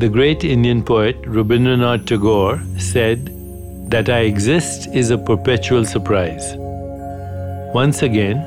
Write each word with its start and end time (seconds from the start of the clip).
The 0.00 0.08
great 0.08 0.44
Indian 0.44 0.82
poet 0.82 1.20
Rabindranath 1.24 2.06
Tagore 2.06 2.58
said 2.78 3.26
that 3.90 4.08
I 4.08 4.20
exist 4.20 4.88
is 4.94 5.10
a 5.10 5.18
perpetual 5.18 5.84
surprise. 5.84 6.54
Once 7.74 8.00
again, 8.00 8.38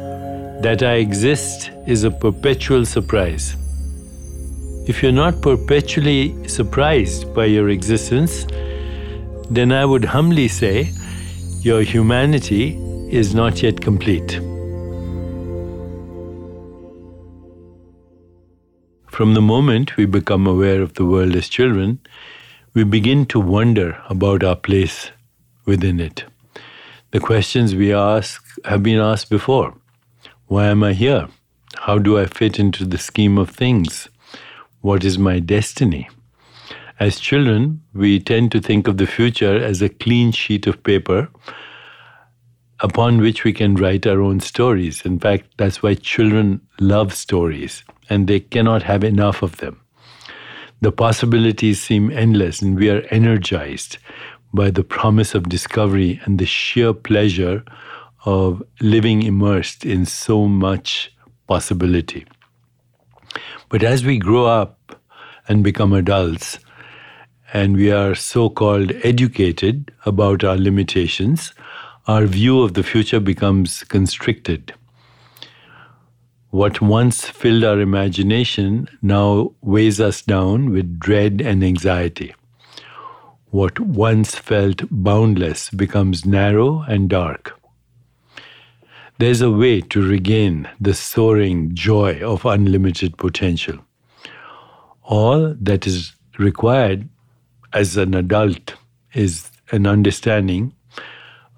that 0.63 0.81
I 0.81 0.93
exist 0.93 1.69
is 1.85 2.05
a 2.05 2.09
perpetual 2.09 2.87
surprise. 2.87 3.55
If 4.87 5.03
you're 5.03 5.11
not 5.11 5.43
perpetually 5.43 6.47
surprised 6.47 7.35
by 7.35 7.45
your 7.45 7.69
existence, 7.69 8.47
then 9.51 9.71
I 9.71 9.85
would 9.85 10.05
humbly 10.05 10.47
say 10.47 10.91
your 11.61 11.83
humanity 11.83 12.79
is 13.11 13.35
not 13.35 13.61
yet 13.61 13.79
complete. 13.79 14.39
From 19.13 19.35
the 19.35 19.43
moment 19.43 19.95
we 19.95 20.05
become 20.07 20.47
aware 20.47 20.81
of 20.81 20.95
the 20.95 21.05
world 21.05 21.35
as 21.35 21.47
children, 21.47 21.99
we 22.73 22.83
begin 22.83 23.27
to 23.27 23.39
wonder 23.39 24.01
about 24.09 24.43
our 24.43 24.55
place 24.55 25.11
within 25.65 25.99
it. 25.99 26.23
The 27.11 27.19
questions 27.19 27.75
we 27.75 27.93
ask 27.93 28.43
have 28.65 28.81
been 28.81 28.99
asked 28.99 29.29
before 29.29 29.75
Why 30.47 30.65
am 30.65 30.83
I 30.83 30.93
here? 30.93 31.27
How 31.75 31.99
do 31.99 32.17
I 32.17 32.25
fit 32.25 32.57
into 32.57 32.85
the 32.85 32.97
scheme 32.97 33.37
of 33.37 33.51
things? 33.51 34.09
What 34.81 35.05
is 35.05 35.19
my 35.19 35.37
destiny? 35.37 36.09
As 36.99 37.19
children, 37.19 37.83
we 37.93 38.19
tend 38.19 38.51
to 38.53 38.59
think 38.59 38.87
of 38.87 38.97
the 38.97 39.05
future 39.05 39.63
as 39.63 39.83
a 39.83 39.89
clean 39.89 40.31
sheet 40.31 40.65
of 40.65 40.81
paper 40.81 41.29
upon 42.83 43.21
which 43.21 43.45
we 43.45 43.53
can 43.53 43.75
write 43.75 44.05
our 44.05 44.21
own 44.21 44.41
stories. 44.41 45.01
In 45.05 45.17
fact, 45.17 45.45
that's 45.57 45.81
why 45.81 45.95
children 45.95 46.61
love 46.79 47.13
stories 47.13 47.83
and 48.09 48.27
they 48.27 48.41
cannot 48.41 48.83
have 48.83 49.03
enough 49.03 49.41
of 49.41 49.57
them. 49.57 49.79
The 50.81 50.91
possibilities 50.91 51.81
seem 51.81 52.11
endless, 52.11 52.61
and 52.61 52.77
we 52.77 52.89
are 52.89 53.07
energized 53.09 53.97
by 54.53 54.69
the 54.69 54.83
promise 54.83 55.33
of 55.33 55.47
discovery 55.47 56.19
and 56.25 56.37
the 56.37 56.45
sheer 56.45 56.93
pleasure 56.93 57.63
of 58.25 58.61
living 58.81 59.23
immersed 59.23 59.85
in 59.85 60.05
so 60.05 60.45
much 60.45 61.09
possibility. 61.47 62.25
But 63.69 63.81
as 63.83 64.03
we 64.03 64.17
grow 64.17 64.45
up 64.45 65.01
and 65.47 65.63
become 65.63 65.93
adults, 65.93 66.59
and 67.53 67.77
we 67.77 67.91
are 67.91 68.13
so 68.13 68.49
called 68.49 68.91
educated 69.03 69.89
about 70.05 70.43
our 70.43 70.57
limitations, 70.57 71.53
our 72.05 72.25
view 72.25 72.61
of 72.61 72.73
the 72.73 72.83
future 72.83 73.21
becomes 73.21 73.83
constricted. 73.85 74.73
What 76.49 76.81
once 76.81 77.25
filled 77.25 77.63
our 77.63 77.79
imagination 77.79 78.89
now 79.01 79.53
weighs 79.61 80.01
us 80.01 80.21
down 80.21 80.71
with 80.71 80.99
dread 80.99 81.41
and 81.41 81.63
anxiety. 81.63 82.35
What 83.51 83.79
once 83.79 84.35
felt 84.35 84.81
boundless 84.91 85.69
becomes 85.69 86.25
narrow 86.25 86.81
and 86.81 87.09
dark. 87.09 87.57
There's 89.17 89.41
a 89.41 89.51
way 89.51 89.79
to 89.79 90.01
regain 90.01 90.67
the 90.81 90.93
soaring 90.93 91.73
joy 91.73 92.19
of 92.21 92.45
unlimited 92.45 93.17
potential. 93.17 93.77
All 95.03 95.55
that 95.61 95.87
is 95.87 96.13
required 96.37 97.07
as 97.71 97.95
an 97.95 98.13
adult 98.13 98.73
is 99.13 99.49
an 99.71 99.87
understanding 99.87 100.73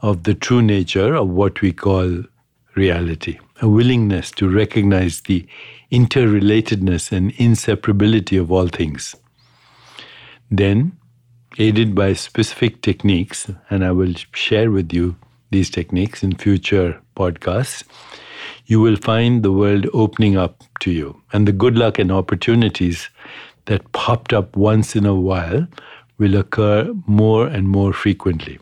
of 0.05 0.21
the 0.21 0.35
true 0.35 0.61
nature 0.61 1.15
of 1.15 1.29
what 1.29 1.61
we 1.61 1.71
call 1.73 2.23
reality, 2.75 3.39
a 3.63 3.67
willingness 3.67 4.29
to 4.29 4.47
recognize 4.47 5.21
the 5.21 5.43
interrelatedness 5.91 7.11
and 7.11 7.33
inseparability 7.37 8.39
of 8.39 8.51
all 8.51 8.67
things. 8.67 9.15
Then, 10.51 10.95
aided 11.57 11.95
by 11.95 12.13
specific 12.13 12.83
techniques, 12.83 13.49
and 13.71 13.83
I 13.83 13.93
will 13.93 14.13
share 14.31 14.69
with 14.69 14.93
you 14.93 15.15
these 15.49 15.71
techniques 15.71 16.21
in 16.21 16.35
future 16.35 17.01
podcasts, 17.15 17.83
you 18.67 18.79
will 18.79 18.97
find 18.97 19.41
the 19.41 19.51
world 19.51 19.87
opening 19.91 20.37
up 20.37 20.63
to 20.81 20.91
you. 20.91 21.19
And 21.33 21.47
the 21.47 21.51
good 21.51 21.79
luck 21.79 21.97
and 21.97 22.11
opportunities 22.11 23.09
that 23.65 23.91
popped 23.91 24.33
up 24.33 24.55
once 24.55 24.95
in 24.95 25.07
a 25.07 25.15
while 25.15 25.65
will 26.19 26.35
occur 26.35 26.93
more 27.07 27.47
and 27.47 27.67
more 27.67 27.91
frequently. 27.91 28.59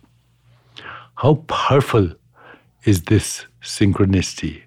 How 1.24 1.36
powerful 1.48 2.10
is 2.84 3.04
this 3.04 3.46
synchronicity, 3.62 4.64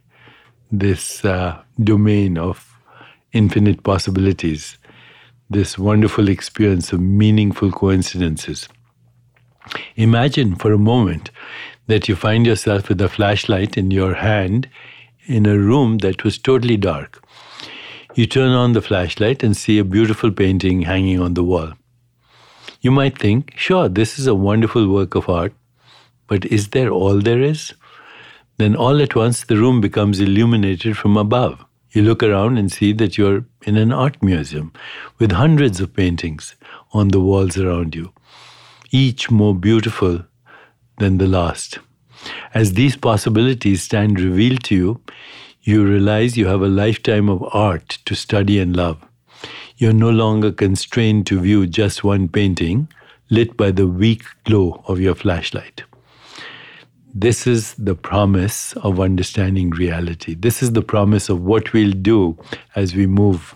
this 0.72 1.22
uh, 1.22 1.60
domain 1.84 2.38
of 2.38 2.78
infinite 3.34 3.82
possibilities, 3.82 4.78
this 5.50 5.78
wonderful 5.78 6.30
experience 6.30 6.94
of 6.94 7.00
meaningful 7.00 7.70
coincidences? 7.70 8.70
Imagine 9.96 10.56
for 10.56 10.72
a 10.72 10.78
moment 10.78 11.30
that 11.88 12.08
you 12.08 12.16
find 12.16 12.46
yourself 12.46 12.88
with 12.88 13.02
a 13.02 13.10
flashlight 13.10 13.76
in 13.76 13.90
your 13.90 14.14
hand 14.14 14.66
in 15.26 15.44
a 15.44 15.58
room 15.58 15.98
that 15.98 16.24
was 16.24 16.38
totally 16.38 16.78
dark. 16.78 17.22
You 18.14 18.24
turn 18.24 18.52
on 18.52 18.72
the 18.72 18.80
flashlight 18.80 19.42
and 19.42 19.54
see 19.54 19.78
a 19.78 19.84
beautiful 19.84 20.30
painting 20.30 20.80
hanging 20.80 21.20
on 21.20 21.34
the 21.34 21.44
wall. 21.44 21.74
You 22.80 22.92
might 22.92 23.18
think, 23.18 23.52
sure, 23.58 23.90
this 23.90 24.18
is 24.18 24.26
a 24.26 24.34
wonderful 24.34 24.88
work 24.88 25.14
of 25.14 25.28
art, 25.28 25.52
but 26.26 26.44
is 26.46 26.68
there 26.68 26.90
all 26.90 27.20
there 27.20 27.40
is? 27.40 27.74
Then 28.58 28.74
all 28.74 29.02
at 29.02 29.14
once 29.14 29.44
the 29.44 29.56
room 29.56 29.80
becomes 29.80 30.20
illuminated 30.20 30.96
from 30.96 31.16
above. 31.16 31.64
You 31.92 32.02
look 32.02 32.22
around 32.22 32.58
and 32.58 32.70
see 32.70 32.92
that 32.94 33.16
you're 33.16 33.44
in 33.62 33.76
an 33.76 33.92
art 33.92 34.22
museum 34.22 34.72
with 35.18 35.32
hundreds 35.32 35.80
of 35.80 35.94
paintings 35.94 36.54
on 36.92 37.08
the 37.08 37.20
walls 37.20 37.56
around 37.56 37.94
you, 37.94 38.12
each 38.90 39.30
more 39.30 39.54
beautiful 39.54 40.24
than 40.98 41.18
the 41.18 41.26
last. 41.26 41.78
As 42.54 42.72
these 42.72 42.96
possibilities 42.96 43.82
stand 43.82 44.20
revealed 44.20 44.64
to 44.64 44.74
you, 44.74 45.00
you 45.62 45.84
realize 45.84 46.36
you 46.36 46.46
have 46.46 46.62
a 46.62 46.68
lifetime 46.68 47.28
of 47.28 47.42
art 47.52 47.98
to 48.04 48.14
study 48.14 48.58
and 48.58 48.76
love. 48.76 48.98
You're 49.76 49.92
no 49.92 50.10
longer 50.10 50.52
constrained 50.52 51.26
to 51.26 51.40
view 51.40 51.66
just 51.66 52.04
one 52.04 52.28
painting 52.28 52.88
lit 53.30 53.56
by 53.56 53.70
the 53.72 53.86
weak 53.86 54.22
glow 54.44 54.82
of 54.86 55.00
your 55.00 55.14
flashlight. 55.14 55.82
This 57.18 57.46
is 57.46 57.72
the 57.76 57.94
promise 57.94 58.74
of 58.74 59.00
understanding 59.00 59.70
reality. 59.70 60.34
This 60.34 60.62
is 60.62 60.72
the 60.72 60.82
promise 60.82 61.30
of 61.30 61.40
what 61.40 61.72
we'll 61.72 61.92
do 61.92 62.36
as 62.74 62.94
we 62.94 63.06
move 63.06 63.54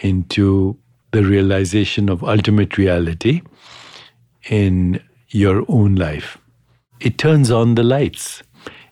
into 0.00 0.76
the 1.12 1.24
realization 1.24 2.10
of 2.10 2.22
ultimate 2.22 2.76
reality 2.76 3.40
in 4.50 5.02
your 5.30 5.64
own 5.68 5.94
life. 5.94 6.36
It 7.00 7.16
turns 7.16 7.50
on 7.50 7.74
the 7.74 7.82
lights. 7.82 8.42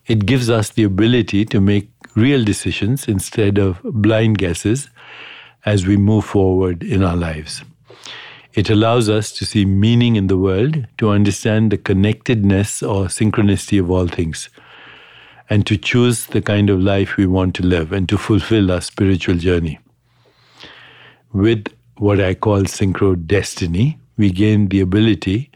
It 0.07 0.25
gives 0.25 0.49
us 0.49 0.71
the 0.71 0.85
ability 0.85 1.45
to 1.45 1.61
make 1.61 1.91
real 2.15 2.43
decisions 2.43 3.07
instead 3.07 3.59
of 3.59 3.79
blind 3.83 4.39
guesses 4.39 4.89
as 5.67 5.85
we 5.85 5.97
move 5.97 6.25
forward 6.25 6.81
in 6.81 7.03
our 7.03 7.15
lives. 7.15 7.63
It 8.53 8.69
allows 8.69 9.09
us 9.09 9.31
to 9.33 9.45
see 9.45 9.65
meaning 9.65 10.15
in 10.15 10.27
the 10.27 10.37
world, 10.37 10.87
to 10.99 11.09
understand 11.09 11.71
the 11.71 11.77
connectedness 11.77 12.83
or 12.83 13.05
synchronicity 13.05 13.79
of 13.79 13.89
all 13.89 14.07
things, 14.07 14.49
and 15.49 15.65
to 15.65 15.75
choose 15.75 16.27
the 16.27 16.41
kind 16.41 16.69
of 16.69 16.79
life 16.79 17.17
we 17.17 17.25
want 17.25 17.55
to 17.55 17.63
live 17.63 17.91
and 17.91 18.07
to 18.09 18.17
fulfill 18.17 18.71
our 18.71 18.81
spiritual 18.81 19.35
journey. 19.35 19.79
With 21.31 21.67
what 21.97 22.19
I 22.19 22.35
call 22.35 22.61
synchro 22.63 23.15
destiny, 23.25 23.97
we 24.17 24.29
gain 24.29 24.67
the 24.67 24.81
ability 24.81 25.49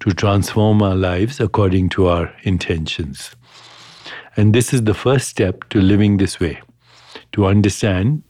to 0.00 0.10
transform 0.12 0.82
our 0.82 0.94
lives 0.94 1.40
according 1.40 1.88
to 1.90 2.08
our 2.08 2.30
intentions. 2.42 3.30
And 4.36 4.54
this 4.54 4.74
is 4.74 4.84
the 4.84 4.92
first 4.92 5.28
step 5.28 5.66
to 5.70 5.80
living 5.80 6.18
this 6.18 6.38
way, 6.40 6.60
to 7.32 7.46
understand 7.46 8.22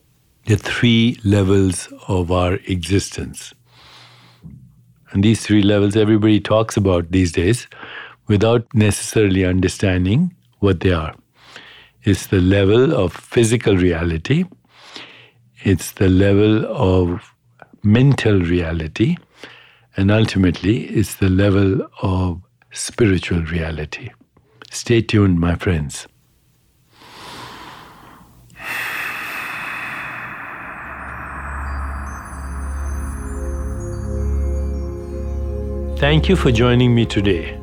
the 0.46 0.56
three 0.56 1.18
levels 1.24 1.88
of 2.06 2.30
our 2.30 2.54
existence. 2.66 3.54
And 5.14 5.24
these 5.24 5.46
three 5.46 5.62
levels 5.62 5.96
everybody 5.96 6.40
talks 6.40 6.76
about 6.76 7.10
these 7.10 7.32
days 7.32 7.68
without 8.26 8.66
necessarily 8.74 9.44
understanding 9.44 10.34
what 10.58 10.80
they 10.80 10.92
are. 10.92 11.14
It's 12.02 12.26
the 12.26 12.40
level 12.40 12.92
of 12.94 13.14
physical 13.14 13.76
reality, 13.76 14.44
it's 15.62 15.92
the 15.92 16.08
level 16.08 16.66
of 16.66 17.32
mental 17.82 18.40
reality, 18.40 19.16
and 19.96 20.10
ultimately, 20.10 20.86
it's 20.86 21.14
the 21.14 21.28
level 21.28 21.86
of 22.02 22.42
spiritual 22.72 23.42
reality. 23.44 24.10
Stay 24.70 25.00
tuned, 25.00 25.38
my 25.38 25.54
friends. 25.54 26.08
Thank 36.04 36.28
you 36.28 36.36
for 36.36 36.52
joining 36.52 36.94
me 36.94 37.06
today 37.06 37.58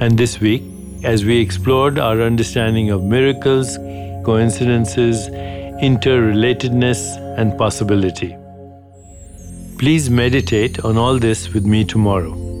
and 0.00 0.16
this 0.16 0.40
week 0.40 0.62
as 1.04 1.26
we 1.26 1.38
explored 1.38 1.98
our 1.98 2.22
understanding 2.22 2.88
of 2.88 3.04
miracles, 3.04 3.76
coincidences, 4.24 5.28
interrelatedness, 5.88 7.02
and 7.36 7.58
possibility. 7.58 8.34
Please 9.78 10.08
meditate 10.08 10.82
on 10.86 10.96
all 10.96 11.18
this 11.18 11.52
with 11.52 11.66
me 11.66 11.84
tomorrow. 11.84 12.51